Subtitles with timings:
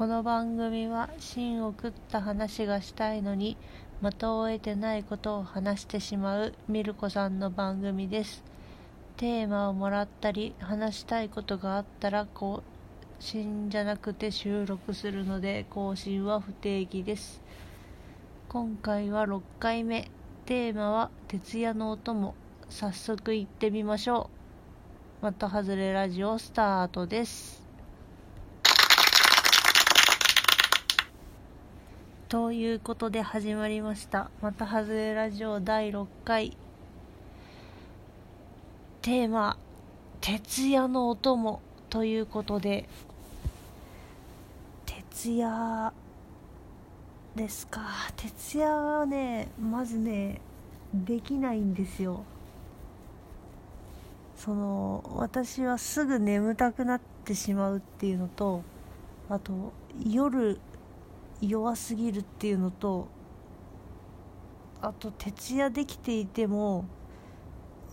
[0.00, 3.58] この番組は芯を食った話がしたいのに
[4.02, 8.42] 的を得てないことを話してしまうミルコさんの番組です。
[9.18, 12.62] テーマをもらったり話したいことがあったら更
[13.18, 17.42] 新じゃなくて収録するので更新は不定期です。
[18.48, 20.10] 今回は6回目。
[20.46, 22.34] テーマは徹夜のお供。
[22.70, 24.30] 早速行ってみましょ
[25.22, 25.30] う。
[25.30, 27.69] 的外れラジオスタートです。
[32.30, 36.56] ということで始まりました「またはずれラジオ」第6回。
[39.02, 39.58] テーマ
[40.22, 42.88] 「徹夜のお供」ということで。
[44.86, 45.92] 徹夜
[47.34, 47.82] ですか。
[48.14, 50.40] 徹夜はねまずね
[50.94, 52.22] できないんですよ。
[54.36, 58.62] その私はすぐ眠たくなってしまうっていうのと
[59.28, 59.72] あと
[60.08, 60.60] 夜
[61.40, 63.08] 弱すぎるっていうのと
[64.82, 66.84] あと徹夜できていても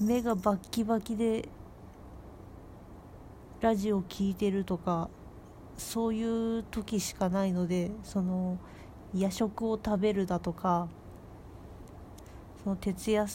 [0.00, 1.48] 目がバッキバキで
[3.60, 5.08] ラジオ聴いてるとか
[5.76, 8.58] そういう時しかないのでその
[9.14, 10.88] 夜食を食べるだとか
[12.62, 13.26] その徹夜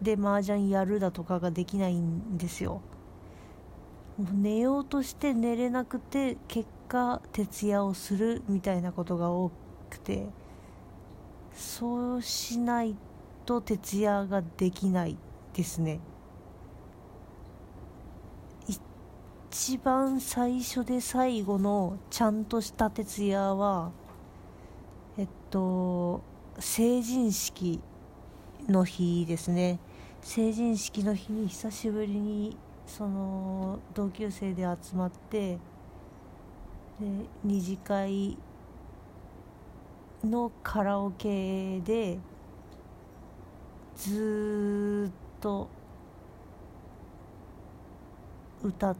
[0.00, 2.80] で麻雀やるだとかができないんですよ。
[4.18, 9.50] 寝ようとして寝れなくて結果徹夜をするみたいなことが多
[9.90, 10.26] くて
[11.54, 12.96] そうしない
[13.44, 15.16] と徹夜ができない
[15.54, 16.00] ですね。
[19.50, 23.90] 一番最初で最後のちゃんとした徹夜は
[25.16, 26.22] えっと
[26.58, 27.80] 成人式
[28.68, 29.78] の日ですね。
[30.20, 35.58] 成人式の日に久しぶりにその同級生で集まって
[37.00, 37.06] で
[37.44, 38.36] 二次会
[40.24, 42.18] のカラオケで
[43.96, 45.68] ずっと
[48.62, 48.96] 歌っ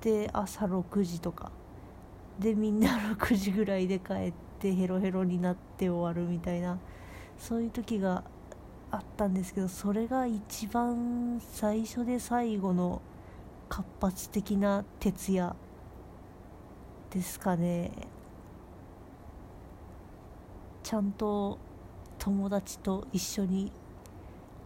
[0.00, 1.50] て朝6時とか。
[2.38, 2.88] でみんな
[3.18, 6.78] 6時ぐらいで帰ってヘロヘロになって終わるみたいな
[7.36, 8.22] そういう時が
[8.90, 13.02] あったんですけどそれが一番最初で最後の
[13.68, 15.54] 活発的な徹夜
[17.10, 17.90] ですかね。
[20.82, 21.58] ちゃんと
[22.18, 23.72] 友達と一緒に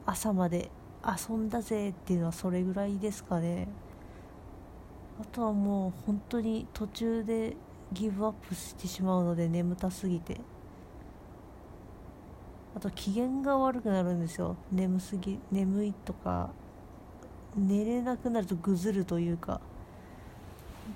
[0.06, 0.70] 朝まで
[1.04, 3.69] 遊んだぜっていうのはそれぐらいですかね。
[5.20, 7.56] あとはもう本当に途中で
[7.92, 10.41] ギブアップしてしまうので眠たすぎて。
[12.74, 14.56] あと機嫌が悪くなるんですよ。
[14.72, 16.50] 眠すぎ眠いとか
[17.56, 19.60] 寝れなくなるとぐずるというか。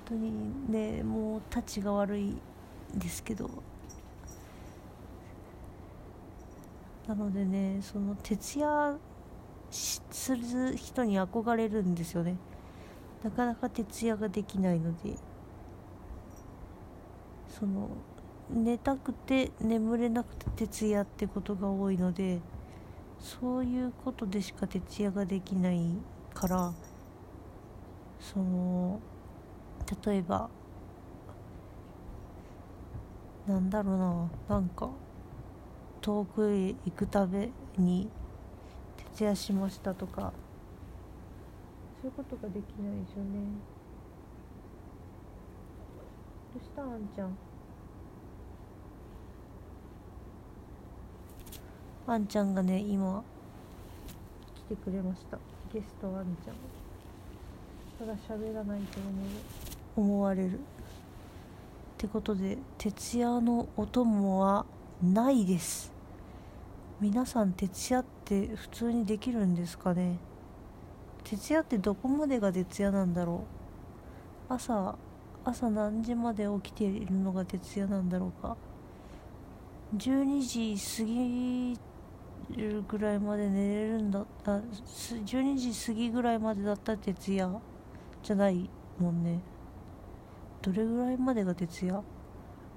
[0.05, 2.39] 当にねもうたちが悪いん
[2.95, 3.49] ですけど。
[7.07, 8.97] なのでねその徹夜
[9.71, 12.35] する人に憧れるんですよね。
[13.23, 15.15] なかなか徹夜ができないので。
[17.59, 17.89] その
[18.51, 22.39] 寝たくて眠れなくて徹夜ってことが多いので
[23.19, 25.81] そういうことでしか徹夜ができない
[26.33, 26.73] から
[28.19, 28.99] その
[30.05, 30.49] 例えば
[33.47, 34.89] なんだろうななんか
[36.01, 38.09] 遠くへ行くために
[39.15, 40.33] 徹夜しましたとか
[42.01, 43.29] そういうことができないですよね。
[46.53, 47.37] どうしたあんちゃん？
[52.07, 53.23] あんちゃんがね今
[54.55, 55.39] 来てくれました。
[55.73, 56.55] ゲストあんちゃん。
[57.99, 59.13] ただ喋らないと思う
[60.01, 60.59] 思われる。
[60.59, 60.59] っ
[61.97, 64.65] てことで徹夜のお供は
[65.03, 65.91] ないです。
[66.99, 70.17] 皆さん徹夜って普通にできるんですかね？
[71.23, 73.43] 徹夜ってどこまでが徹夜なんだろ
[74.49, 74.53] う？
[74.53, 74.95] 朝
[75.43, 78.57] 朝何時まで起きているのが徹夜なんだろうか
[79.95, 81.79] ？12時過ぎ
[82.55, 84.61] るぐらいまで寝れるんだあ
[85.25, 87.59] 12時過ぎぐらいまでだったら徹夜
[88.23, 88.69] じゃない
[88.99, 89.39] もんね。
[90.67, 92.03] どれぐらいまでが徹夜？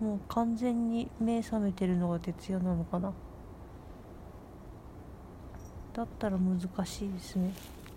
[0.00, 3.12] もう完全に目覚めてるのが徹夜なのかな？
[5.92, 7.52] だったら難しいですね。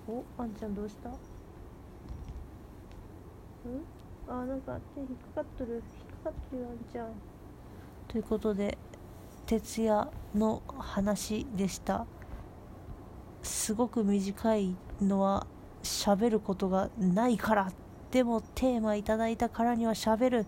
[0.07, 1.09] おあんちゃんどうした？
[1.09, 1.13] ん？
[4.27, 5.75] あなんか手引っかかっとる？
[5.75, 5.83] 引っ
[6.23, 7.09] かかってるよあんちゃん。
[8.07, 8.79] ということで
[9.45, 12.07] 徹夜の話でした。
[13.43, 15.45] すごく短いのは
[15.83, 17.71] 喋ることがないから
[18.13, 20.39] でもテーマいただいたからには喋る。
[20.41, 20.45] っ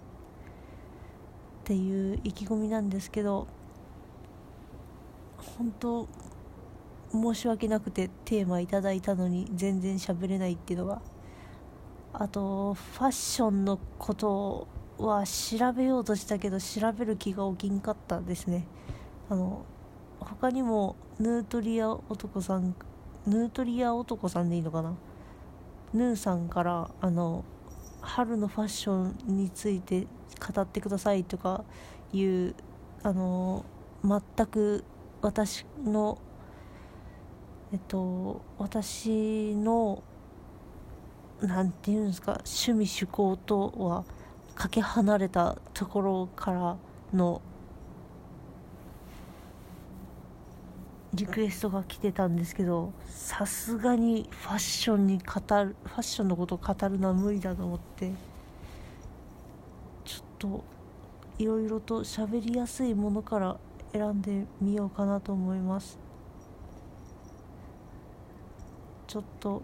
[1.64, 3.48] ていう意気込みなんですけど
[5.58, 6.08] 本当
[7.12, 11.02] 申し訳なくてテーマいただいたのに全然喋れないっていうのが
[12.14, 14.68] あとファッションのこと
[15.00, 18.68] は調べようとしたけど調べる気が起きんかったですね。
[19.28, 19.66] あの
[20.20, 22.76] 他にもヌートリア男さん
[23.26, 24.94] ヌートリア男さんでいいのかな？
[25.96, 27.44] ヌーさんからあの
[28.06, 30.08] 春のファッションについて
[30.54, 31.64] 語ってくださいとか
[32.14, 32.56] いう
[33.04, 33.66] あの
[34.04, 34.84] 全く
[35.22, 36.18] 私の
[37.74, 40.04] えっと私の
[41.42, 44.06] なんていうんですか趣味趣向とは
[44.54, 46.78] かけ離れたところから
[47.14, 47.42] の
[51.16, 55.24] リクエストが来てたんですけどさすがにファッションに語
[55.64, 58.12] るファッションのことを語るのは無理だと思って
[60.04, 60.64] ちょっと
[61.38, 63.58] いろいろと喋りやすいものから
[63.92, 65.98] 選んでみようかなと思います。
[69.08, 69.62] ちょっと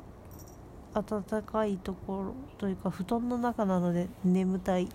[0.93, 4.87] 暖かいところというか布団の中なので眠たい。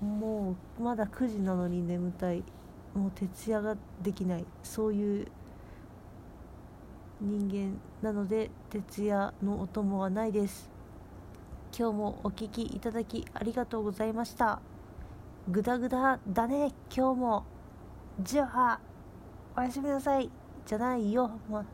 [0.00, 2.42] もうまだ9時なのに眠たい。
[2.94, 4.44] もう徹夜ができない。
[4.62, 5.28] そういう
[7.20, 10.70] 人間なので徹夜のお供はないです。
[11.76, 14.60] 今日もお聴きいただきありがとうございました。
[15.48, 16.72] グダグダだね。
[16.94, 17.44] 今日も。
[18.20, 18.80] じゃあ
[19.56, 20.30] おやすみなさい。
[20.66, 21.64] じゃないよ、ま